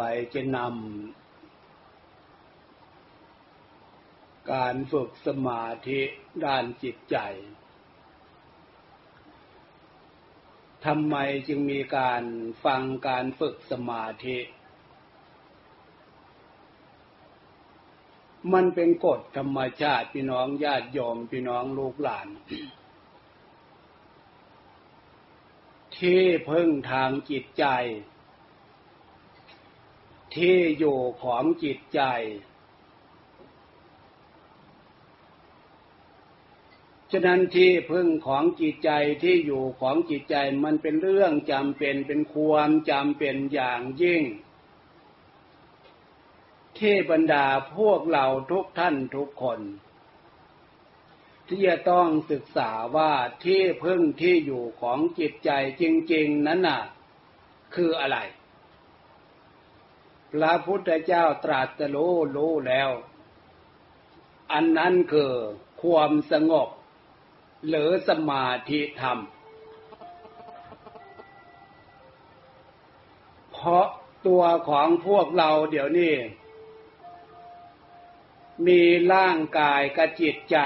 [0.00, 0.78] ไปจะนำ
[4.52, 6.00] การฝึกสมาธิ
[6.44, 7.16] ด้านจิตใจ
[10.86, 11.16] ทำไม
[11.48, 12.22] จึงมีการ
[12.64, 14.38] ฟังการฝึกสมาธิ
[18.52, 22.28] มันเป็นกฎธรรมชาติพี่น้องญาติโยมพี่น้องลูกหลาน
[25.98, 27.64] ที่พึ่งทางจิตใจ
[30.38, 32.00] ที่อยู่ของจิตใจ
[37.12, 38.90] ฉะนั้นที่พึ่งของจิตใจ
[39.22, 44.22] ที่อยู่ของจิตใจมันเป็นเรื่องจำเป็นเป็นความจำเป็นอย่างยิ่ง
[46.78, 49.60] ที่บรรดาพวกเราทุกท่านทุกคน
[51.46, 53.12] ที่จะต้องศึกษาว่า
[53.44, 55.50] ที่พึ่งที่อยู่ของจิตใจ
[55.80, 56.82] จริง ๆ นั้นน่ะ
[57.74, 58.18] คืออะไร
[60.32, 62.90] พระพุทธเจ้าตรัสรู้รู้แล้ว
[64.52, 65.32] อันนั้นคือ
[65.82, 66.68] ความสงบ
[67.68, 69.18] หรือสมาธิธรรม
[73.52, 73.86] เพราะ
[74.26, 76.14] ตัวของพวกเราเดี๋ยวนี้
[78.66, 78.82] มี
[79.14, 80.58] ร่างกายกับจิตใจ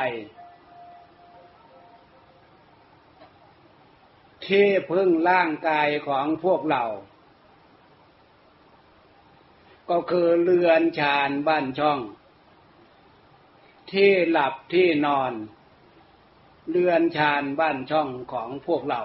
[4.47, 6.84] ที่พึ่งร่างกายของพวกเรา
[9.91, 12.00] ก็คือเรือนชานบ้านช่อง
[13.91, 15.33] ที่หลับที่นอน
[16.70, 19.02] เรือนชานบ้านช่องของพวกเรา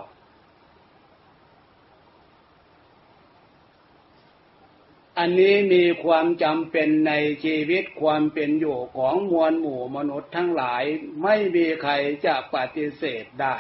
[5.18, 10.84] อันนี้มีความจำเป็นในชีวิตความเป็นอยู่ของมวลหมู่มนุษย์ทั้งหลาย
[11.24, 11.94] ไม่มีใคร
[12.26, 13.56] จะปฏิเสธได้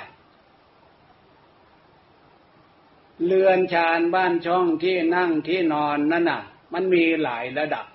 [3.25, 7.85] เรือนชานบ้านช่องที่นั่งที่นอนนั่นน่ะ มันมีหลายระดับ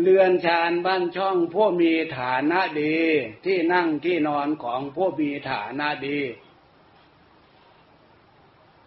[0.00, 2.96] เรือนชานบ้านช่องผู้มีฐานะดี
[3.44, 6.20] ที่นั่งที่นอนของผู้มีฐานะดี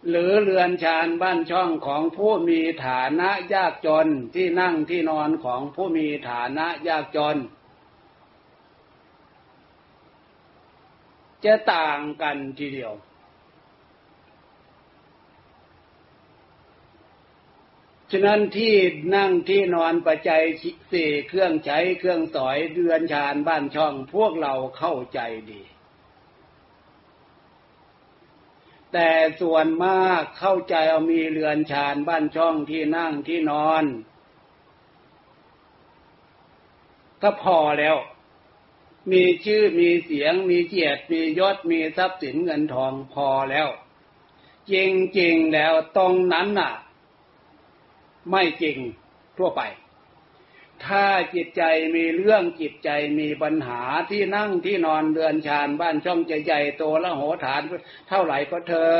[0.09, 7.37] หรือเรือนชานบ้านช่องของผู้มีฐานะยากจนที่นั่งที่นอนของผู้มีฐานะยากจน
[11.45, 12.93] จะต่างกันทีเดียว
[18.15, 18.75] ฉะนั้นที่
[19.15, 20.43] นั่งที่นอนปัจจัย
[20.91, 25.19] สี่เครื่องใช้เครื่องสอยเดือนชานบ้านช่อง พวกเราเข้าใจ
[25.51, 25.61] ดี
[28.93, 29.09] แต่
[29.41, 33.83] ส่วนมากเข้าใจเอามีเรือนชานบ้านช่องที่นั่งที่นอน
[37.21, 37.97] ก็พอแล้ว
[39.11, 43.69] มีชื่อมีเสียง มีเกียรติมียศมีทรัพย์สินเงินทองพอแล้ว
[44.71, 44.73] จ
[45.19, 46.73] ริงๆแล้วตรงนั้นน่ะ
[48.29, 48.77] ไม่จริง
[49.37, 49.61] ทั่วไป
[50.85, 51.63] ถ้าจิตใจ
[51.95, 52.89] มีเรื่องจิตใจ
[53.19, 57.61] มีปัญหาที่นั่งที่นอนเดือนชานบ้านช่องใจใหญ่โตและโหฐาน
[58.09, 58.95] เท่าไหร่ก็เธอ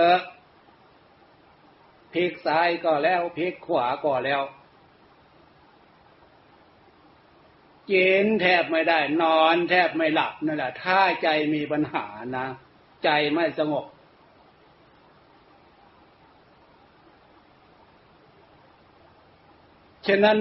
[2.14, 4.42] พลิกซ้ายก็แล้วพลิกขวาก็แล้ว
[7.88, 12.06] เจนแทบไม่ได้ นอนแทบไม่หลับนั่นแหละถ้าใจมีปัญหา
[12.38, 12.48] นะ
[13.04, 13.86] ใจไม่สงบ
[20.08, 20.38] ฉะนั้น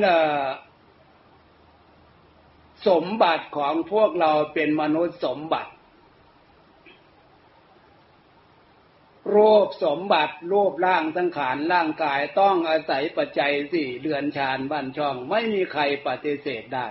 [2.89, 5.71] สมบัติของพวกเราเป็นมนุษย์สมบัติ
[9.34, 16.87] รูปสมบัติรูปร่างสังขารร่างกายต้องอาศัยปัจจัยสี่เดือนชานบ้านช่อง ไม่มีใครปฏิเสธได้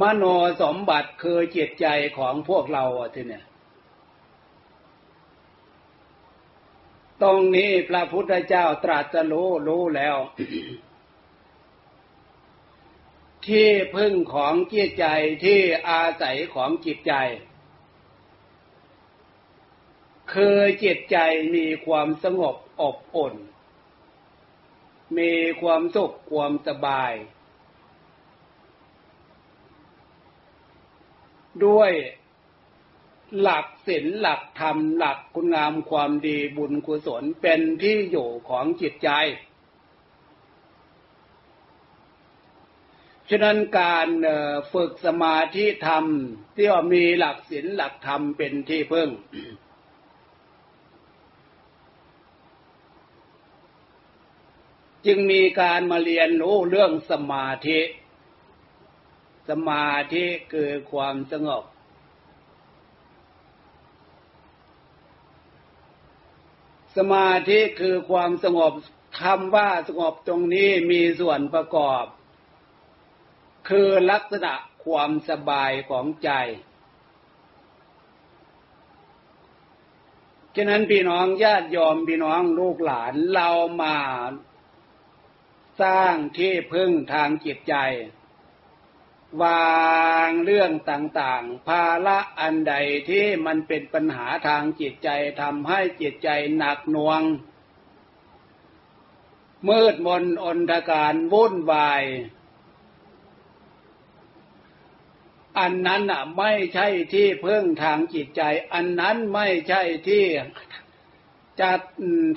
[0.00, 0.24] มโน
[0.62, 1.86] สมบัติคือจิตใจ
[2.18, 2.84] ของพวกเรา
[3.14, 3.44] ทีเนี่ย
[7.24, 10.16] ตรงนี้พระพุทธเจ้าตรัสรู้รู้แล้ว
[13.46, 15.06] ที่พึ่งของจิตใจ
[15.44, 17.14] ที่อาศัยของจิตใจ
[20.32, 21.16] คือจิตใจ
[21.54, 23.34] มีความสงบอบอุ่น
[25.18, 27.12] มีความสุขความสบาย
[31.64, 31.92] ด้วย
[33.40, 39.10] หลักศีลหลักธรรมหลักคุณงามความดีบุญกุศลเป็นที่อยู่ของจิตใจ
[43.30, 44.08] ฉะนั้นการ
[44.72, 46.04] ฝึกสมาธิธรรม
[46.54, 49.08] ที่ว่ามีหลักศีลหลักธรรมเป็นที่พึ่ง
[55.06, 57.80] จึงมีการมาเรียนรู้เรื่องสมาธิ
[59.48, 61.64] สมาธิคือความสงบ
[66.96, 68.72] สมาธิคือความสงบ
[69.20, 72.04] คำว่าสงบตรงนี้มีส่วนประกอบ
[73.68, 74.52] คือลักษณะ
[74.84, 76.30] ความสบายของใจ
[80.56, 83.48] ฉะนั้นพี่น้องญาติยอมพี่น้องลูกหลานเรา
[83.82, 83.96] มา
[85.82, 87.74] สร้างที่พึ่งทางจิตใจ
[89.42, 92.74] วางเรื่องต่างๆ ภาระอันใด
[93.08, 95.08] ที่มันเป็นปัญหาทางจิตใจ
[95.42, 97.22] ทำให้จิตใจหนักหน่วง
[99.68, 102.02] มืดมนอนทการวุ่นวาย
[105.58, 108.42] อันนั้นอะไม่ใช่ที่เพึ่งทางจิตใจ
[108.72, 110.24] อันนั้นไม่ใช่ที่
[111.60, 111.72] จะ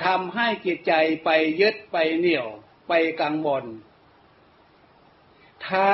[0.05, 0.93] ทำให้จิตใจ
[1.23, 1.29] ไป
[1.61, 2.47] ยึดไปเหนี่ยว
[2.87, 3.65] ไปกังวล
[5.67, 5.91] ถ้า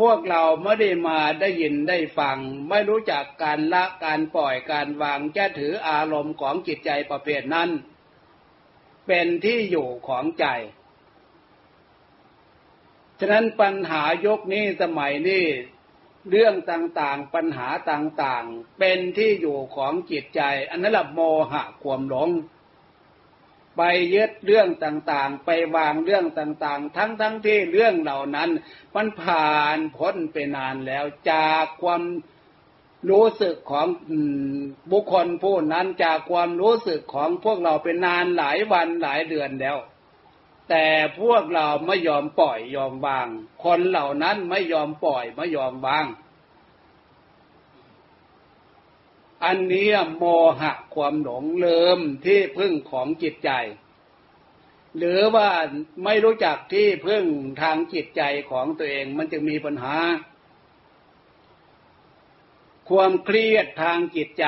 [0.00, 7.70] พวกเราไม่ได้มาได้ยินได้ฟัง ไม่รู้จักการละการปล่อยการวางจะถืออารมณ์ของจิตใจประเภทนั้น
[9.06, 10.46] เป็นที่อยู่ของใจ
[13.20, 15.44] ฉะนั้นปัญหายกนี้สมัยนี้
[16.30, 20.40] เรื่องต่างๆ ปัญหาต่างๆ เป็นที่อยู่ของจิตใจ
[20.70, 21.20] อันนั้นหละโม
[21.52, 22.28] หะความหลง
[23.78, 23.82] ไป
[24.14, 28.50] ยึดเรื่องต่างๆ ไปวางเรื่องต่างๆ ทั้งๆทที่เรื่องเหล่านั้น
[28.94, 32.02] มันผ่านพ้นไปนานแล้วจากความ
[33.10, 33.86] รู้สึกของ
[34.90, 39.76] บุคคลผู้นั้นจากความรู้สึกของพวกเราเป็นนานหลายวันหลายเดือนแล้ว
[40.70, 40.86] แต่
[41.20, 43.28] พวกเราไม่ยอมปล่อยยอมวาง
[43.64, 46.06] คนเหล่านั้นไม่ยอมปล่อยไม่ยอมวาง
[49.44, 50.24] อันนี้โม
[50.60, 53.50] หะความหลงเลิมที่พึ่งของจิตใจ
[54.96, 55.50] หรือว่า
[56.04, 57.24] ไม่รู้จักที่พึ่ง
[57.62, 59.96] ทางจิตใจของตัวเองมันจะมีปัญหา
[62.90, 64.46] ความเครียดทางจิตใจ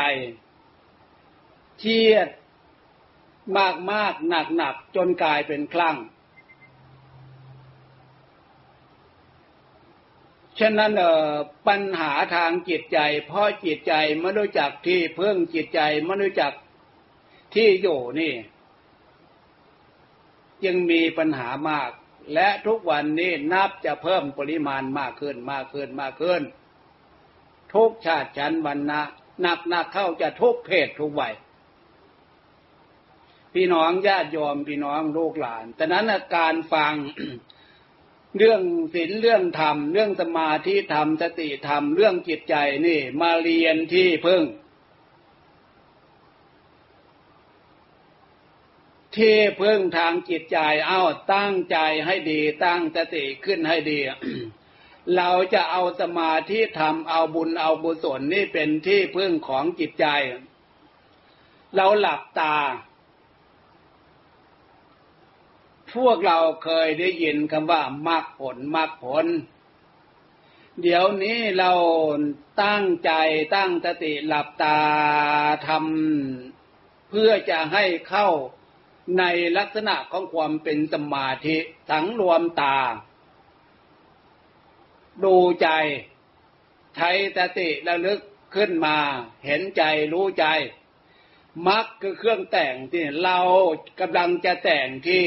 [1.78, 2.28] เครียด
[3.58, 5.96] มากมากหนักหนักจนกลายเป็นคลั่ง
[10.60, 10.92] ฉะนั้น
[11.68, 16.52] ปัญหาทางจิตใจ เพราะจิตใจไม่รู้จักที่เพิ่งจิตใจไม่รู้จัก
[17.54, 18.34] ที่อยู่นี่
[20.64, 21.90] ยังมีปัญหามาก
[22.34, 26.42] และทุกวันนี้นับจะเพิ่มปริมาณมากขึ้นมากขึ้นมากขึ้น
[27.74, 29.02] ทุกชาติชั้นวันนะ
[29.42, 31.34] หนักหนักเข้าจะทุกเพศทุกวัย
[33.54, 36.94] พี่น้องญาติโยมพี่น้องลูกหลานแต่นั้นการฟัง
[38.36, 38.62] เรื่อง
[38.94, 42.56] ศีลเรื่องธรรม เรื่องสมาธิธรรมสติธรรม เรื่องจิตใจ
[42.86, 44.42] นี่ มาเรียนที่พึ่ง
[49.16, 51.00] ที่พึ่งทางจิตใจเอา
[51.34, 53.98] ตั้งใจให้ดีตั้งสติขึ้นให้ดี
[55.16, 60.06] เราจะเอาสมาธิธรรมเอาบุญเอาบุญสนนี่เป็นที่พึ่งของจิตใจ
[61.76, 62.56] เราหลับตา
[65.94, 69.26] พวกเราเคยได้ยินคำว่ามรรคผลมรรคผล
[70.82, 71.72] เดี๋ยวนี้เรา
[72.62, 73.12] ตั้งใจ
[73.56, 74.80] ตั้งสติหลับตา
[75.68, 78.28] ทำเพื่อจะให้เข้า
[79.18, 79.24] ใน
[79.58, 81.56] ลักษณะของความเป็นสมาธิ
[81.90, 82.78] สังรวมตา
[85.24, 85.68] ดูใจ
[86.96, 88.20] ใช้สติระลึก
[88.54, 88.96] ขึ้นมา
[89.46, 89.82] เห็นใจ
[90.12, 90.46] รู้ใจ
[91.68, 93.38] มักคือเครื่องแต่งที่เรา
[94.00, 95.24] กำลังจะแต่งที่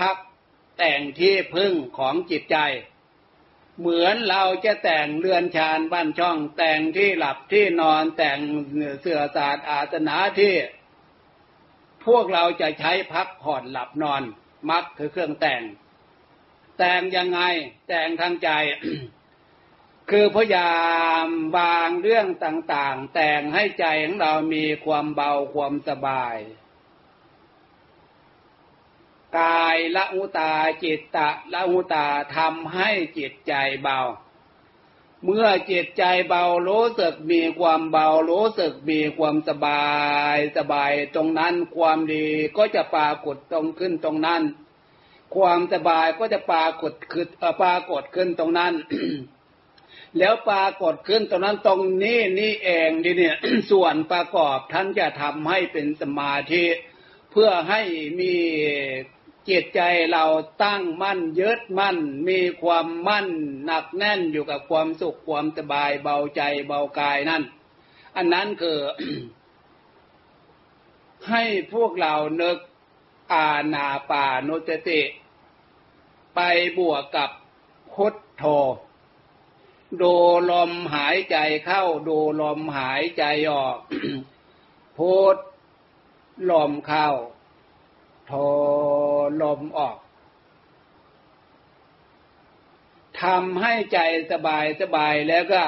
[0.00, 0.16] พัก
[0.78, 2.58] แต่งที่พึ่งของจิตใจ
[3.78, 8.38] เหมือนเราจะแต่งเรือนชานบ้านช่อง แต่งที่หลับที่นอนแต่ง
[9.00, 10.54] เสื่อศาสตร์อาสนะที่
[12.06, 14.22] พวกเราจะใช้พักผ่อนหลับนอน
[14.70, 15.62] มักคือเครื่องแต่ง
[16.78, 17.40] แต่งยังไง
[17.88, 18.50] แต่งทางใจ
[20.10, 20.74] คือพยายา
[21.24, 26.36] มวางเรื่องต่างๆ แต่งให้ใจของเรามีความเบาความสบาย
[29.38, 32.06] กายละอุตาจิตตะละอุตา
[32.36, 34.00] ทำให้จิตใจเบา
[35.24, 39.90] เมื่อจิตใจเบารู้สึกมีความเบารู้สึกมีความสบา
[40.34, 44.42] ยสบายตรงนั้นความดีก็จะปรากฏตรงขึ้นตรงนั้น
[45.34, 47.26] ความสบายก็จะปรากฏคือ
[47.62, 48.72] ปรากฏขึ้นตรงนั้น
[50.18, 53.36] แล้วปรากฏขึ้นตรงนั้นตรงนี้นี่เองดิเนี่ย
[53.70, 56.64] ส่วนประกอบท่านจะทำให้เป็นสมาธิ
[57.30, 57.82] เพื่อให้
[58.20, 58.34] มี
[59.50, 59.80] จิตใจ
[60.12, 60.24] เรา
[60.64, 63.28] ตั้งมั่นยึดมั่น มีความมั่น
[63.64, 67.42] หนักแน่นอยู่กับความสุขความสบายเบาใจเบากายนั่น
[68.16, 68.78] อันนั้นคือ
[71.28, 72.58] ให้พวกเราเนึก
[73.32, 75.02] อาณาปานุสติ
[76.34, 76.40] ไป
[76.78, 77.30] บวกกับ
[77.92, 78.44] พุทโธ
[80.02, 80.14] ดู
[80.50, 83.76] ลมหายใจเข้าดูลมหายใจออก
[84.98, 85.36] พูด
[86.50, 87.08] ลมเข้า
[88.28, 88.34] โท
[89.42, 89.96] ลมออก
[93.22, 93.98] ทำให้ใจ
[94.32, 95.62] สบายสบายแล้วก็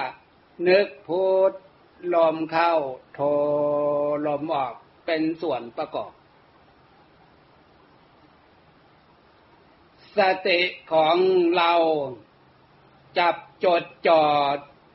[0.68, 1.52] นึกพูด
[2.14, 2.74] ลมเข้า
[3.14, 3.20] โท
[4.26, 4.74] ลมออก
[5.06, 6.12] เป็นส่วนประกอบ
[10.18, 10.60] สติ
[10.92, 11.16] ของ
[11.56, 11.72] เรา
[13.18, 14.24] จับจดจ่อ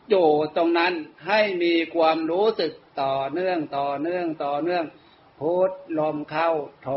[0.09, 0.93] อยู่ตรงนั้น
[1.27, 4.85] ให้มีความรู้สึกต่อเนื่องต่อเนื่องต่อเนื่อง
[5.39, 6.49] พุทลมเข้า
[6.83, 6.89] โท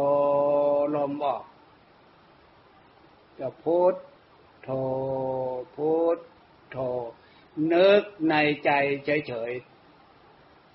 [0.97, 1.43] ลมออก
[3.41, 3.95] จะพุท
[4.63, 4.69] โท
[5.75, 6.19] พุท
[6.71, 6.77] โท
[7.73, 8.71] นึกในใจ
[9.05, 9.53] เฉย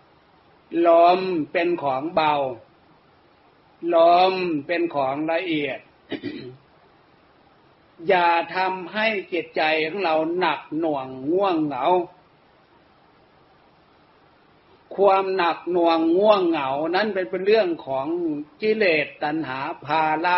[0.02, 1.20] ๆลม
[1.52, 2.34] เป็นของเบา
[3.96, 3.98] ล
[4.32, 4.34] ม
[4.68, 5.80] เป็นของละเอียด
[8.08, 11.86] อย่าทำให้จิตใจของเราหนักหน่วงง่วงเหงา
[14.96, 18.08] ความหนักหน่วงง่วงเหงา นั้นเป็นเรื่องของ
[18.62, 20.38] กิเลสตัณหาภาระ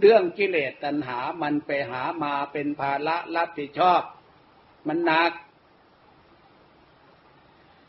[0.00, 4.02] เรื่องกิเลสตัณหามันไปหามาเป็นภาระรับผิดชอบ
[4.86, 5.32] มันหนัก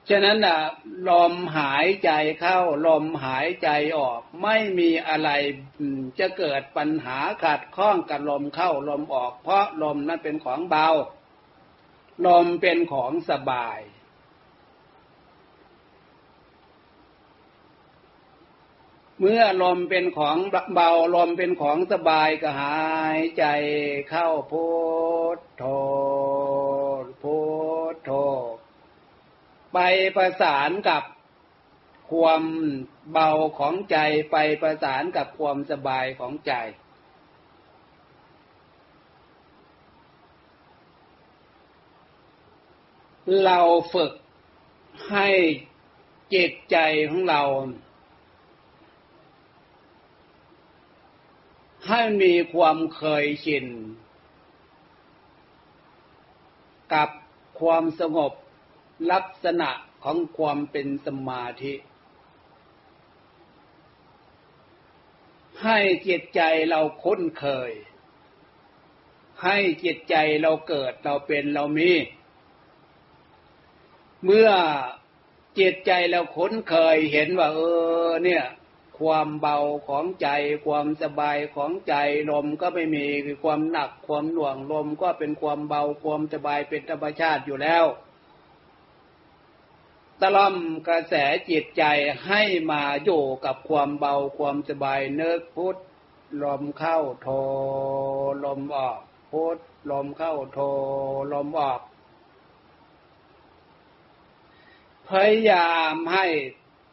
[0.09, 0.59] ฉะนั้นอะ
[1.09, 5.29] ลมหายใจเข้า ลมหายใจออก ไม่มีอะไร
[6.19, 10.87] จะเกิดปัญหาขัดข้องกับลมเข้าลมออก เพราะลมนั้นเป็นของเบา
[12.27, 13.79] ลมเป็นของสบาย
[19.21, 20.37] เมื่อลมเป็นของ
[20.73, 22.77] เบาลมเป็นของสบายก็หา
[23.17, 23.45] ยใจ
[24.09, 24.67] เข้าพุ
[25.37, 25.63] ทโธ
[27.21, 27.37] พุ
[27.93, 28.11] ทโธ
[29.73, 29.77] ไป
[30.15, 31.03] ประสานกับ
[32.11, 32.43] ความ
[33.11, 33.97] เบาของใจ
[34.31, 36.53] ไปประสานกับความสบายของใจ
[43.45, 43.59] เรา
[43.93, 44.13] ฝึก
[45.11, 45.29] ให้
[46.33, 46.77] จิตใจ
[47.09, 47.41] ของเรา
[51.87, 53.65] ให้มีความเคยชิน
[56.93, 57.09] กับ
[57.59, 58.33] ความสงบ
[59.11, 59.69] ลักษณะ
[60.03, 61.73] ของความเป็นสมาธิ
[65.63, 67.71] ให้จิตใจเราคุ้นเคย
[69.43, 71.91] ให้จิตใจเราเกิดเราเป็นเรามี
[74.25, 74.49] เมื่อ
[75.59, 77.59] จิตใจเราคุ้นเคยเห็นว่า เอ
[78.07, 78.43] อ เนี่ย
[78.99, 80.27] ความเบาของใจ
[80.65, 81.95] ความสบายของใจ
[82.31, 87.85] ลมก็ไม่มีคือความหนักความหน่วงลมก็เป็นความเบาความสบายเป็นธรรมชาติอยู่แล้ว
[90.19, 90.55] ตะล่อม
[90.87, 91.13] กระแส
[91.49, 91.83] จิตใจ
[92.27, 95.77] ให้มาอยู่กับความเบาความสบายเนิกพุทธ
[96.43, 97.29] ลมเข้าโท
[98.45, 98.99] ลมออก
[99.31, 99.57] พุทธ
[99.91, 100.59] ลมเข้าโท
[101.33, 101.81] ลมออก
[105.09, 106.25] พยายามให้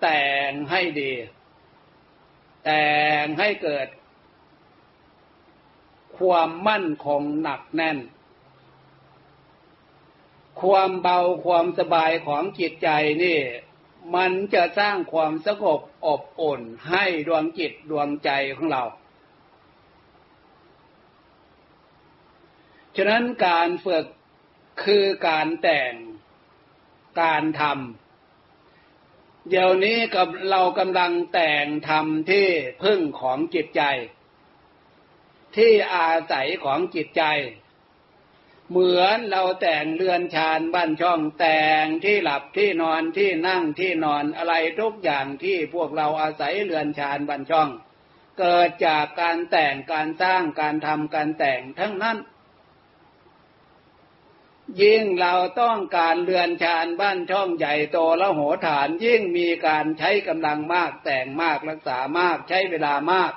[0.02, 1.12] แต่งให้ดี
[2.64, 2.86] แต่
[3.24, 3.88] งให้เกิด
[6.18, 7.98] ความมั่นคงหนักแน่น
[10.60, 12.88] ความเบาความสบายของจิตใจ
[13.24, 13.38] นี่
[14.14, 18.84] มันจะสร้างความสงบอบอุ่นให้ดวงจิตดวงใจของเรา
[22.96, 24.06] ฉะนั้นการฝึก
[24.84, 25.92] คือการแต่ง
[27.22, 28.03] การทำ
[29.50, 32.46] เดี๋ยวนี้กับเรากำลังแต่งทำที่
[32.82, 33.82] พึ่งของจิตใจ
[35.56, 37.22] ที่อาศัยของจิตใจ
[38.70, 47.68] เหมือนเราแต่งเรือนชานบ้านช่องแต่งที่หลับที่นอนที่นั่งที่นอนอะไรทุกอย่างที่พวกเราอาศัยเรือนชานบ้านช่อง
[48.38, 52.18] เกิดจากการแต่งการสร้างการทำการแต่งทั้งนั้น
[54.82, 63.32] ยิ่งเราต้องการเรือนชานบ้านช่องใหญ่โตและโหฐาน ยิ่งมีการใช้กำลังมากแต่งมากรักษามากใช้เวลามาก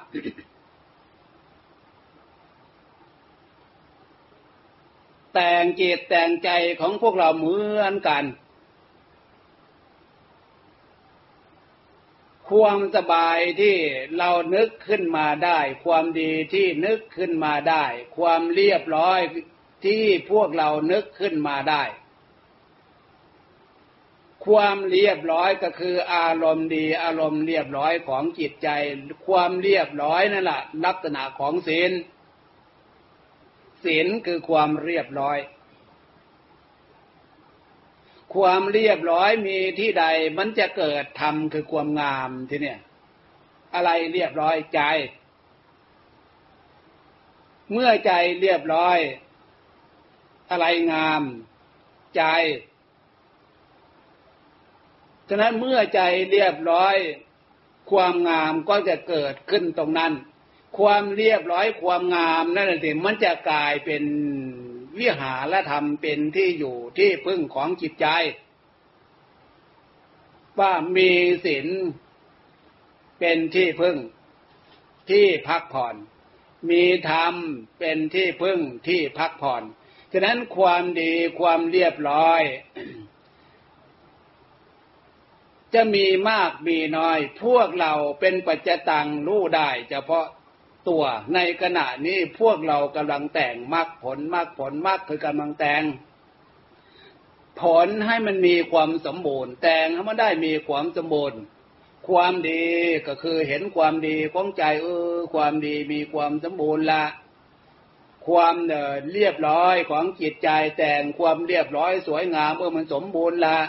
[5.34, 8.24] แต่งจิตแต่งใจของพวกเราเหมือนกัน
[12.50, 13.78] ความสบายที่
[14.18, 17.86] เรานึกขึ้นมาได้ ความดีที่นึกขึ้นมาได้
[18.18, 19.20] ความเรียบร้อย
[19.86, 21.84] ที่พวกเรานึกขึ้นมาได้
[24.46, 28.70] ความเรียบร้อยก็คืออารมณ์ดีอารมณ์เรียบร้อยของจิตใจ
[29.28, 31.92] ความเรียบร้อยนั่นแหละลักษณะของศีล
[33.84, 35.38] ศีลคือความเรียบร้อย
[38.36, 40.06] ความเรียบร้อยมีที่ใด
[40.38, 42.80] มันจะเกิดธรรมคือความงามที่เนี่ย
[43.76, 44.82] อะไรเรียบร้อยใจ
[47.72, 48.98] เมื่อใจเรียบร้อย
[50.50, 51.24] อะไรงาม
[52.16, 52.24] ใจ
[55.30, 56.02] ฉะนั้นเมื่อใจ
[56.32, 56.96] เรียบร้อย
[57.92, 60.14] ความงามก็จะเกิดขึ้นตรงนั้น
[60.78, 64.04] ความเรียบร้อยความงามนั่นแหละสิมันจะกลายเป็น
[65.00, 68.08] วิหารธรรมเป็นที่อยู่ที่พึ่งของจิตใจ
[70.60, 71.12] ว่ามี
[71.46, 71.68] ศีล
[73.20, 73.98] เป็นที่พึ่ง
[75.10, 75.96] ที่พักผ่อน
[76.70, 77.34] มีธรรม
[77.80, 79.64] เป็นที่พึ่งที่พักผ่อน
[80.14, 82.42] ฉะนั้นความดีความเรียบร้อย
[85.74, 90.26] จะมีมากมีน้อย พวกเราเป็นปัจจตังรู้ได้เฉพาะ
[90.88, 95.84] ตัวในขณะนี้พวกเรากำลังแต่งมรรคผลมรรคผลมรรคคือกำลังแต่ง
[97.62, 101.40] ผลให้มันมีความสมบูรณ์ แต่งให้มันได้มีความสมบูรณ์
[102.08, 102.66] ความดี
[103.08, 107.04] ก็คือเห็นความดีของใจเออความดีมีความสมบูรณ์ละ
[108.30, 108.56] ความ
[109.14, 113.60] เรียบร้อยของจิตใจแต่งความเรียบร้อยสวยงามเออมันสมบูรณ์ละ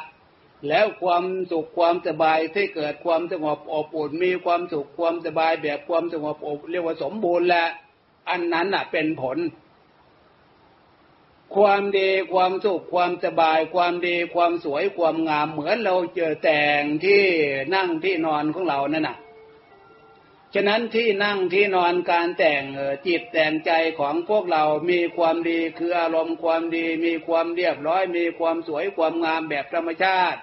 [0.68, 7.64] แล้วความสุขความสบายที่เกิดความสงบอบอุ่นมีความสุขความสบายแบบความสงบอบเรียกว่าสมบูรณ์และ
[8.30, 9.38] อันนั้นน่ะเป็นผล
[11.56, 17.22] ความดีความสุขความสบาย ความดีความสวยความงามเหมือนเราเจอแต่งที่
[17.74, 19.16] นั่งที่นอนของเรานั่นน่ะ
[20.54, 22.62] ฉะนั้นที่นั่งที่นอนการแต่ง
[23.06, 30.40] จิตแต่งใจของพวกเรามีความดีคืออารมณ์ความดี มีความเรียบร้อย มีความสวยความงามแบบธรรมชาติ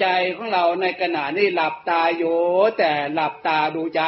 [0.00, 2.38] ใจของเราในขณะนี้หลับตาอยู่
[2.78, 4.02] แต่หลับตาดูใจ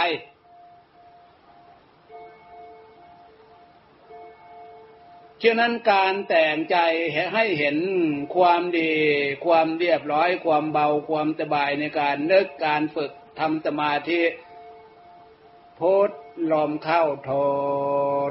[5.40, 6.76] เช่นนั้นการแต่งใจ
[7.34, 7.76] ให้เห็น
[8.36, 8.92] ความดี
[9.46, 14.22] ความเรียบร้อย ความเบาความสบายในการนึกการฝึกทำสมาธิ
[15.78, 16.10] พุท
[16.52, 17.30] ลมเข้าโท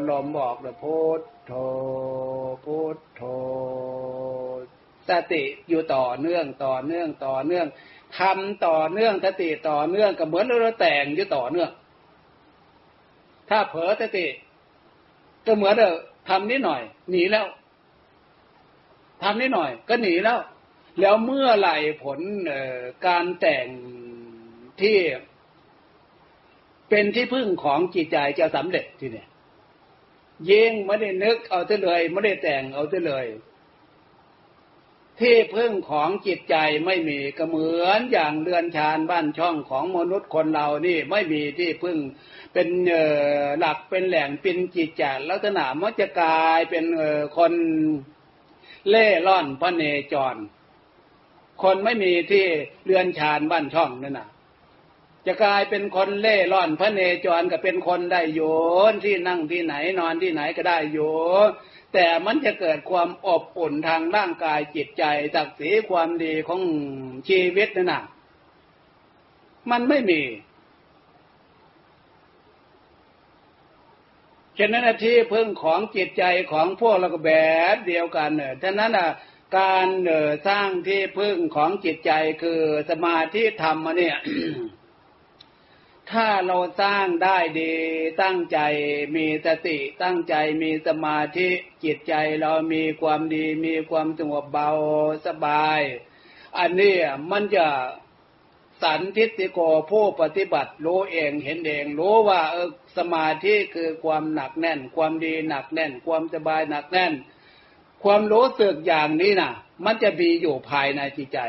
[0.10, 1.54] ลมบอกเลยพุทโท
[2.66, 3.22] พุทโท
[5.10, 7.68] สติอยู่ต่อเนื่องต่อเนื่องต่อเนื่อง
[8.18, 11.70] ทำต่อเนื่องสติต่อเนื่องก็เหมือนเราแต่งอยู่ต่อเนื่อง
[13.50, 14.28] ถ้าเผลอสติ
[15.46, 15.98] ก็เหมือนเออ
[16.30, 17.48] ทำนิดหน่อย หนีแล้ว
[19.22, 20.40] ทำนิดหน่อย ก็หนีแล้ว
[21.00, 22.20] แล้วเมื่อไหร่ผล
[23.06, 23.68] การแต่ง
[24.82, 24.98] ที่
[26.90, 29.28] เป็นที่พึ่งของจิตใจจะสำเร็จที่เนี่ย
[30.50, 33.28] ยิ่งไม่ได้นึกเอาเสเลยไม่ได้แต่งเอาเสเลย
[35.20, 41.98] ที่พึ่งของจิตใจไม่มีก็เหมือนอย่างเรือนชานบ้านช่องของมนุษย์คนเรานี่ไม่มีที่พึ่ง
[42.54, 42.68] เป็น
[43.60, 46.86] หลักเป็นแหล่งเป็นจิตใจลักษณะมันจะกลายเป็น
[47.38, 47.54] คน
[48.90, 50.36] เล่ร่อนพระเนจร
[51.64, 52.46] คนไม่มีที่
[52.86, 54.28] เรือนชานบ้านช่องนั่นน่ะ
[55.26, 58.42] จะกลายเป็นคนเล่ร่อนพระเนจรก็เป็นคนได้โย
[58.92, 61.00] นที่นั่งที่ไหนนอนที่ไหนก็ได้โย
[61.94, 65.04] แต่มันจะเกิดความอบอุ่นทางร่างกายจิตใจ
[65.36, 66.62] ศักดิ์ศรีความดีของ
[67.30, 68.02] ชีวิตนั่นนะ
[69.72, 70.22] มันไม่มี
[74.58, 77.32] ฉะนั้นที่พึ่งของจิตใจของพวกเราก็แบ
[77.76, 79.10] บเดียวกันเนอะฉะนั้นอะ
[79.58, 79.88] การ
[80.48, 82.12] สร้างที่พึ่งของจิตใจ
[82.42, 84.18] คือสมาธิธรรมเนี่ย
[86.12, 87.74] ถ้าเราสร้างได้ดี
[88.24, 88.60] ตั้งใจ
[89.16, 91.50] มีสติตั้งใจมีสมาธิ
[91.84, 94.70] จิตใจเรามีความดีมีความสงบเบา
[95.28, 95.82] สบาย
[96.58, 96.96] อันนี้
[97.32, 97.68] มันจะ
[98.84, 99.60] สันทิติโก
[99.92, 107.14] ผู้ปฏิบัติรู้เองเห็นเองรู้ว่าเออสมาธิคือความหนักแน่น ความดีหนักแน่น ความสบายหนักแน่น
[108.04, 109.54] ความรู้สึกอย่างนี้นะ่ะ
[109.86, 111.40] มันจะมีอยู่ภายในจิตใจ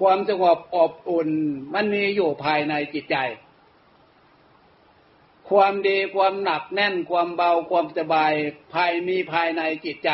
[0.00, 1.30] ความสงบอบอุ่น
[1.74, 3.16] มันมีอยู่ภายในจิตใจ
[5.50, 8.32] ความดีความหนักแน่นความเบาความสบาย
[8.74, 10.10] ภายมีภายในจิตใจ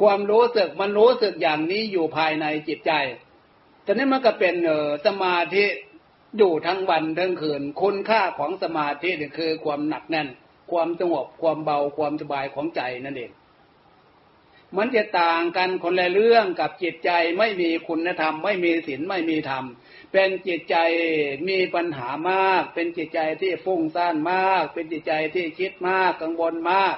[0.00, 2.92] ความรู้สึกมันรู้สึกอย่างนี้อยู่ภายในจิตใจ
[3.82, 5.64] แต่นี้มันก็เป็นเออสมาธิ
[6.38, 10.28] อยู่ทั้งวันทั้งคืนคุณค่าของสมาธินี่คือความหนักแน่น
[10.70, 13.30] ความสงบความเบาความสบายของใจนั่นเอง
[14.76, 19.64] มันจะต่างกันคนละเรื่องกับจิตใจไม่มีคุณธรรม ไม่มีศีลไม่มีธรรม
[20.12, 20.76] เป็นจิตใจ
[21.48, 26.96] มีปัญหามาก เป็นจิตใจที่ฟุ้งซ่านมาก เป็นจิตใจที่คิดมากกังวลมาก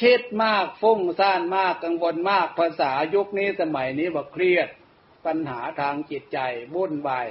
[0.00, 4.68] คิดมากฟุ้งซ่านมากกังวลมากภาษายุคนี้สมัยนี้บอกเครียด
[5.26, 6.38] ปัญหาทางจิตใจ
[6.74, 7.26] วุ่นวาย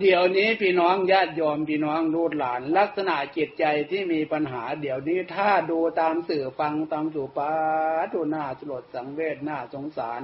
[0.00, 7.52] เดี๋ยวนี้พี่น้องญาติโยมพี่น้องลูกหลาน ลักษณะจิตใจที่มีปัญหา เดี๋ยวนี้ถ้าดูตามสื่อฟังตามสุปา
[8.12, 10.22] ดูหน้าสลดสังเวชหน้าสงสาร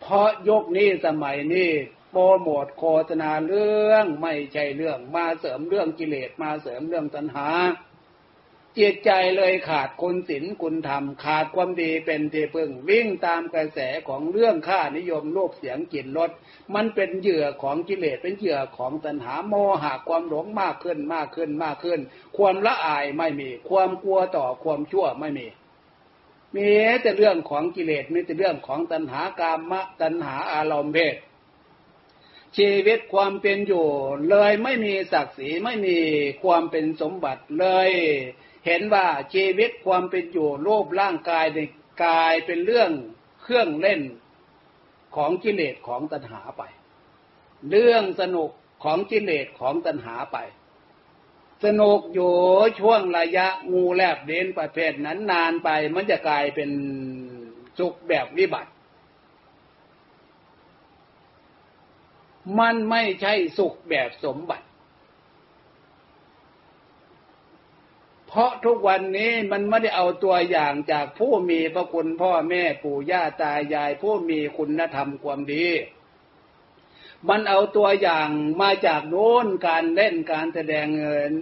[0.00, 1.70] เพราะยกนี้สมัยนี้
[2.10, 7.48] โปรโมทโฆษณาเรื่องไม่ใช่เรื่องมาเสริมเรื่องกิเลสมาเสริมเรื่องตัณหา
[8.78, 16.30] จิตใจเลยขาดคุณศีลคุณธรรม ขาดความดีเป็นที่พึ่งวิ่งตามกระแสของเรื่องค่านิยมโลกเสียงกลิ่นรส
[16.74, 22.00] มันเป็นเหยื่อของกิเลสเป็นเหยื่อของตัณหาโมหะความหลงมากขึ้นมากขึ้นมากขึ้น
[22.36, 25.46] ความละอายไม่มี ความกลัวต่อความชั่วไม่มี
[26.56, 26.70] มี
[27.02, 31.16] แต่เรื่องของกิเลสมีแต่เรื่องของตัณหากามะตัณหาอารมณ์เพศ
[32.56, 33.86] ชีวิตความเป็นอยู่
[34.30, 35.96] เลยไม่มีศักดิ์ศรีไม่มี
[36.42, 37.90] ความเป็นสมบัติเลย
[38.66, 41.58] เห็นว่าชีวิตความเป็นอยู่รูปร่างกายใน
[42.04, 42.90] กายเป็นเรื่อง
[43.42, 44.00] เครื่องเล่น
[45.16, 46.62] ของกิเลสของตัณหาไป
[47.70, 48.50] เรื่องสนุก
[48.84, 50.38] ของกิเลสของตัณหาไป
[51.64, 52.32] สนุกอยู่
[52.80, 56.70] ช่วงระยะงูแลบเดินประเภทนั้นนานไป มันจะกลายเป็น
[57.78, 58.70] สุขแบบวิบัติ
[62.58, 64.66] มันไม่ใช่สุขแบบสมบัติ
[68.36, 75.66] เพราะทุกวันนี้มันไม่ได้เอาตัวอย่างจากผู้มีพระคุณพ่อแม่ปู่ย่าตายาย ผู้มีคุณธรรมความดี
[77.28, 78.28] มันเอาตัวอย่าง
[78.62, 81.32] มาจากโน้นการเล่นการแสดงเงิน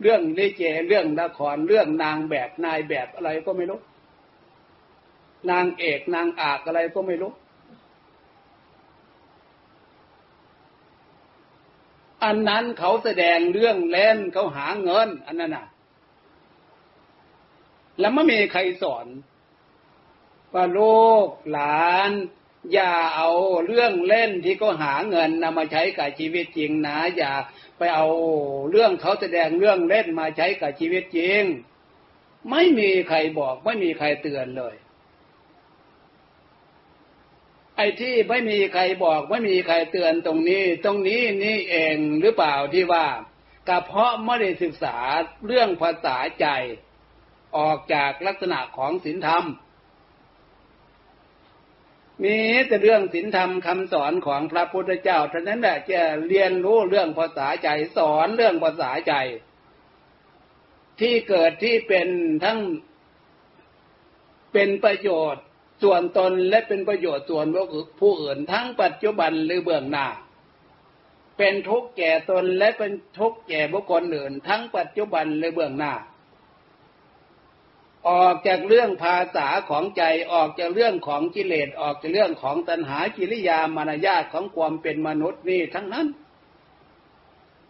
[0.00, 3.80] เรื่องลิเกเรื่องละครเรื่องนางแบบนายแบบอะไรก็ไม่รู้
[5.50, 7.32] นางเอกนางอากอะไรก็ไม่รู้
[12.24, 15.66] อันนั้นเขาแสดงเรื่องเล่นเขาหาเงิน อันนั้นน่ะ
[18.00, 19.06] แล้วไม่มีใครสอน
[20.54, 22.10] ว่าลูกหลาน
[22.72, 23.30] อย่าเอา
[23.66, 27.32] เรื่องเล่นที่ก็หาเงินนำมาใช้กับชีวิตจริงนะ อย่า
[27.78, 28.06] ไปเอา
[28.70, 31.42] เรื่องเขาแสดงเรื่องเล่นมาใช้กับชีวิตจริง
[32.50, 34.74] ไม่มีใครบอกไม่มีใครเตือนเลย
[37.76, 43.06] ไอ้ที่ไม่มีใครบอกไม่มีใครเตือนตรงนี้ ตรงนี้นี่เองหรือเปล่าที่ว่า
[43.68, 44.96] กระเพาะไม่ได้ศึกษา
[45.46, 46.46] เรื่องภาษาใจ
[47.58, 49.44] ออกจากลักษณะของศีลธรรม
[52.24, 59.14] มีแต่เรื่องศีลธรรมคำสอนของพระพุทธเจ้าท่านั้นแหละจะเรียนรู้เรื่องภาษาใจสอนเรื่องภาษาใจ
[61.00, 62.08] ที่เกิดที่เป็น
[62.44, 62.58] ทั้ง
[64.52, 65.44] เป็นประโยชน์
[65.82, 67.46] ส่วนตนและเป็นประโยชน์ส่วน
[68.00, 70.06] ผู้อื่นทั้งปัจจุบันหรือเบื้องหน้า
[71.38, 75.92] เป็นทุกข์แก่ตนและเป็นทุกข์แก่บุคคลอื่น ทั้งปัจจุบันหรือเบื้องหน้า
[78.10, 86.06] ออกจากเรื่องภาษาของใจออกจากเรื่องของกิเลสออกจากเรื่องของตัณหากิริยามารยาทของความเป็นมนุษย์นี่ทั้งนั้น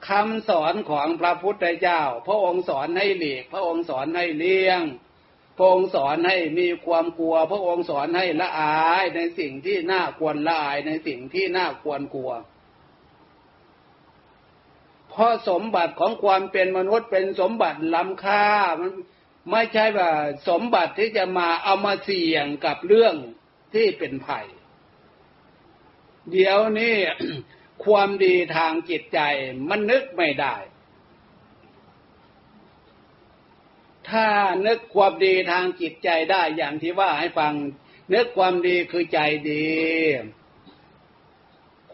[0.09, 4.81] คำสอนของพระพุทธเจ้า พระองค์สอนให้หลีก พระองค์สอนให้เลี้ยง
[5.59, 12.33] พระองค์สอนให้มีความกลัว พระองค์สอนให้ละอายในสิ่งที่น่าควรละอายในสิ่งที่น่าควรกลัว
[15.09, 18.47] เพราะสมบัติของความเป็นมนุษย์เป็นสมบัติล้ำค่า
[18.81, 18.93] มัน
[19.51, 20.11] ไม่ใช่ว่า
[20.49, 23.15] สมบัติที่จะมาเอามาเสี่ยงกับเรื่อง
[23.75, 24.47] ที่เป็นภัย
[26.31, 26.95] เดี๋ยวนี้
[27.85, 29.21] ความดีทางจิตใจ
[29.69, 30.57] มันนึกไม่ได้
[34.09, 34.27] ถ้า
[34.67, 37.53] นึกความดีทางจิตใจได้อย่างที่ว่าให้ฟัง
[38.15, 39.19] นึกความดีคือใจ
[39.51, 39.67] ดี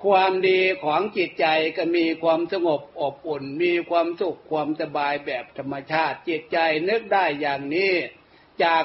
[0.04, 6.58] ความดีของจิตใจก็มีความสงบอบอุ่น มีความสุขความสบายแบบธรรมชาติ จิตใจ
[6.88, 7.94] นึกได้อย่างนี้
[8.62, 8.84] จาก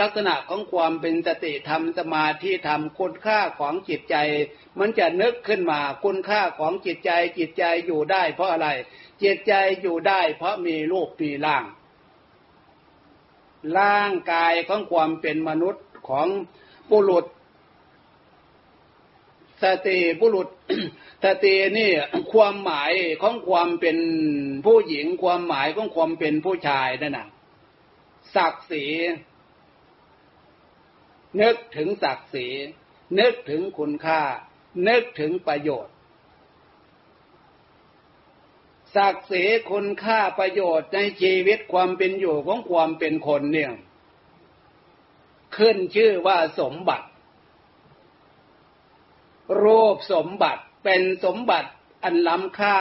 [0.00, 4.16] ลักษณะของความเป็นสติธรรมสมาธิธรรมคุณค่าของจิตใจ
[4.78, 8.68] มันจะนึกขึ้นมาคุณค่าของจิตใจจิตใจอยู่ได้เพราะอะไร
[9.22, 11.64] จิตใจอยู่ได้เพราะมีรูปปีร่าง
[13.78, 16.26] ร่างกายของความเป็นมนุษย์ของ
[16.90, 17.24] ปุรุษ
[19.62, 20.48] สติบุรุษ
[21.24, 21.90] สตินี่
[22.32, 23.98] ความหมายของความเป็น
[24.64, 27.28] ผู้หญิง ความหมายของความเป็นผู้ชายนั่นน่ะ
[28.34, 28.86] ศักดิ์ศรี
[31.40, 32.46] นึกถึงศักดิ์ศรี
[33.18, 34.20] นึกถึงคุณค่า
[34.88, 35.94] นึกถึงประโยชน์
[38.96, 43.72] ศักดิ์ศรีคุณค่าประโยชน์ในชีวิตความเป็นอยู่ของความเป็นคนเนี่ย
[45.56, 47.06] ขึ้นชื่อว่าสมบัติ
[49.62, 51.70] รูปสมบัติเป็นสมบัติ
[52.04, 52.78] อันล้ำค่า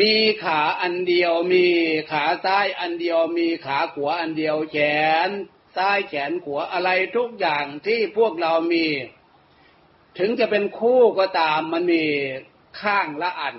[0.00, 1.66] มีขาอันเดียวมี
[2.10, 4.76] ขาซ้ายอันเดียวมีขาขวาอันเดียวแข
[5.28, 5.30] น
[5.76, 8.86] ซ้ายแขนขวาอะไรทุกอย่างที่พวกเรามี
[10.18, 12.04] ถึงจะเป็นคู่ก็ตามมันมี
[12.80, 13.56] ข้างละอัน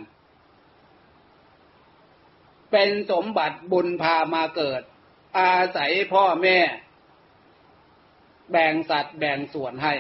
[2.72, 4.82] เป็นสมบัติบุญพามาเกิด
[5.38, 6.58] อาศัยพ่อแม่
[8.52, 9.96] แบ่งสัตว์แบ่งส่วนให้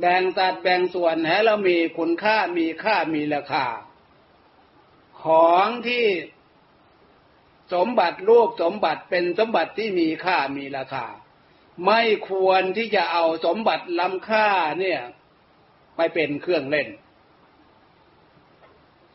[0.00, 3.66] แบ่งสัตว์แบ่งส่วนให้เรามีคุณค่ามีค่ามีราคา
[5.22, 6.06] ของที่
[7.74, 11.06] สมบัติรูปสมบัติเป็นสมบัติที่มีค่ามีราคา
[11.86, 14.48] ไม่ควรที่จะเอาสมบัติล้ำค่า
[14.80, 15.00] เนี่ย
[15.96, 16.88] ไปเป็นเครื่องเล่น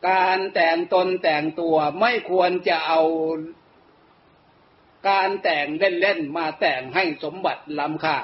[0.10, 3.02] การแต่งตนแต่งตัวไม่ควรจะเอา
[5.08, 5.68] การแต่ง
[6.02, 8.18] เล่นๆมาแต่งให้สมบัติล้ำค่า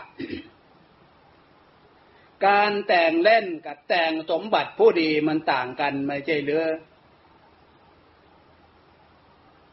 [2.48, 6.66] การแต่งเล่นกับแต่งสมบัติผู้ดีมันต่างกันไม่ใช่หรือ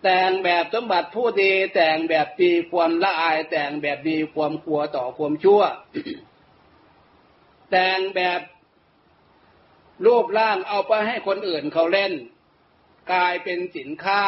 [0.02, 5.62] แต่งแบบสมบัติผู้ดีแต่งแบบตีความละอาย แต่งแบบมีความกลัวต่อความชั่ว
[7.70, 8.40] แต่งแบบ
[10.06, 12.12] รูปร่างเอาไปให้คนอื่นเขาเล่น
[13.12, 14.22] กลายเป็นสินค้า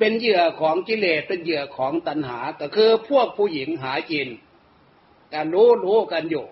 [0.00, 4.28] เป็นเหยื่อของกิเลสเป็นเหยื่อของตัณหาก็คือพวกผู้หญิงหากิน
[5.34, 6.46] การรู้รู้กันอยู่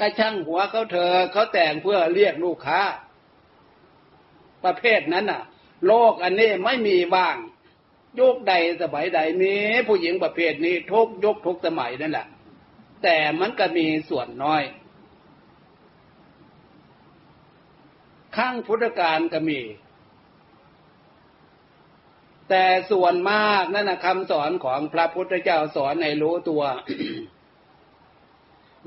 [0.00, 2.80] กระช่างหัวเขาเธอเขาแต่งเพื่อเรียกลูกค้า
[4.64, 5.42] ประเภทนั้นน่ะ
[5.86, 7.36] โลกอันนี้ไม่มีบ้าง
[8.18, 8.52] ยุคใด
[8.82, 9.54] สมัยใดมี
[9.88, 12.26] ผู้หญิงประเภทนี้ทุกยุคทุกสมัยนั่นแหละ
[13.02, 14.62] แต่มันก็มีส่วนน้อย
[18.36, 19.60] ข้างพุทธการก็มี
[22.54, 26.62] แต่ส่วนมากนั่นนะคำสอนของพระพุทธเจ้าสอนให้รู้ตัว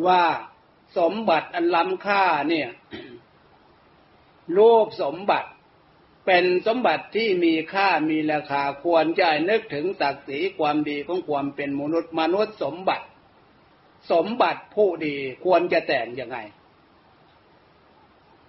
[0.08, 0.24] ว่า
[0.98, 2.70] สมบัติอันล้ำค่าเนี่ย
[4.58, 5.50] รูปสมบัติ
[6.26, 13.06] เป็นสมบัติที่มีค่ามีราคาควรจะนึกถึงศักดิ์ศรีความดีของความเป็นมนุษย์มนุษย์สมบัติ
[14.12, 16.38] สมบัติผู้ดีควรจะแต่งยังไง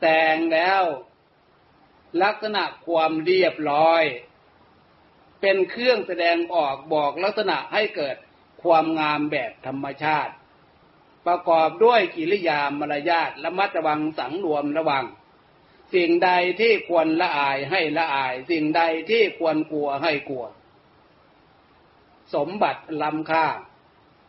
[0.01, 0.83] แต่งแล้ว
[2.23, 4.05] ลักษณะความเรียบร้อย
[5.41, 8.17] เป็นเครื่องแสดงออกบอกลักษณะให้เกิด
[8.63, 10.35] ความงามแบบธรรมชาติ
[11.27, 15.05] ประกอบด้วยกิริยามารยาทและมัดระวังสังรวมระวัง
[15.95, 20.47] สิ่งใดที่ควรละอายให้ละอาย สิ่งใดที่ควรกลัวให้กลัว
[22.35, 23.47] สมบัติล้ำค่า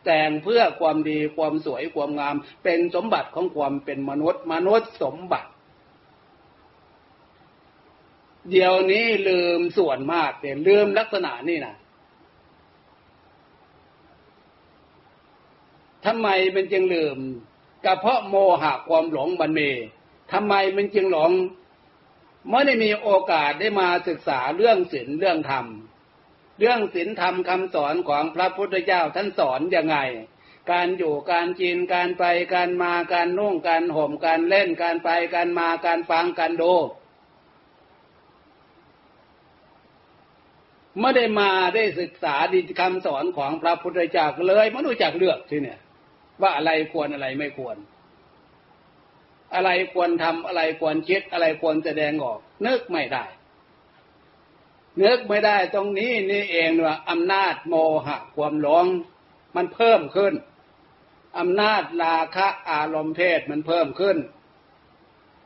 [0.04, 5.50] แต่งเพื่อความดีความสวยความงาม เป็นสมบัติของความเป็นมนุษย์ มนุษย์สมบัติ
[8.50, 11.76] เดี๋ยวนี้ลืมส่วนมากเต่ลืมลักษณะนี่นะ
[16.06, 17.18] ทำไมมันจึงลืม
[17.84, 19.70] ก็เพราะโมหะความหลงมันมี
[20.32, 21.32] ทำไมมันจึงหลง
[22.48, 25.66] ไม่ได้มีโอกาสได้มาศึกษาเรื่องศีลเรื่องธรรม
[26.58, 29.96] เรื่องศีลธรรมคำสอนของพระพุทธเจ้าท่านสอนยังไง
[30.70, 36.74] การอยู่การกินการไปการมาการนุ่งการห่มการเล่นการไปการมาการฟังการดู
[41.00, 45.80] ไม่ได้มาได้ศึกษาดีคำสอนของพระพุทธเจ้าเลยไม่รู้จักเลือกที่เนี่ย
[46.40, 47.76] ว่าอะไรควรอะไรไม่ควร
[49.54, 53.24] อะไรควรทำอะไรควรคิดอะไรควรแสดงออกนึกไม่ได้
[55.02, 57.74] นึกไม่ได้ตรงนี้นี่เองว่าอำนาจโม
[58.06, 58.86] หะความหลง
[59.56, 60.34] มันเพิ่มขึ้น
[61.38, 64.16] อำนาจราคะอารมณ์เพศมันเพิ่มขึ้น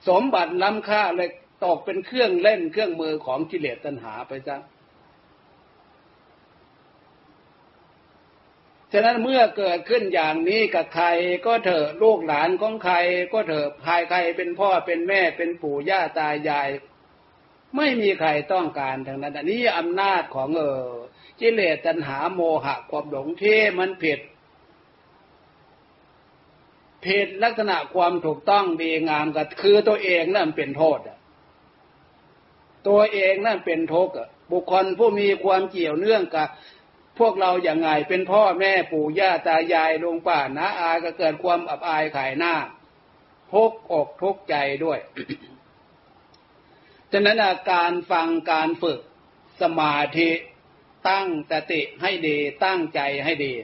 [0.09, 1.31] สมบัติล้ำค่าเลย
[1.65, 4.57] ตกเป็นเครื่องเล่นเครื่องมือของกิเลสตัณหาไปซะ
[8.93, 11.07] ฉะนั้นเมื่อเกิดขึ้นอย่างนี้กับใคร
[11.47, 12.97] ก็เถอะลูกหลานของใคร
[13.33, 16.69] ก็เถอะภายใครเป็นพ่อเป็นแม่เป็นปู่ย่าตายาย
[17.77, 20.89] ไม่มีใครต้องการทางนั้น อันนี้อำนาจของเออ
[21.41, 24.21] กิเลสตัณหาโมหะความหลงที่มันผิด
[27.05, 30.99] ผิดลักษณะความถูกต้องดีงามก็คือตัวเองนั่นเป็นโทษ
[32.89, 34.15] ตัวเองนั่นเป็นทุกข์
[34.51, 36.49] บุคคลผู้มีความเกี่ยวเนื่องกับ
[37.19, 42.55] พวกเราอย่างไงเป็นพ่อแม่ปู่ย่าตายายลุงป้านะอาก็เกิดความอับอายขายหน้า
[43.53, 44.99] ทุกอกทุกใจด้วย
[47.13, 47.39] ฉะนั้น
[47.73, 49.01] การฟังการฝึก
[49.63, 50.31] สมาธิ
[51.09, 53.55] ตั้งสติให้ดีตั้งใจให้ดี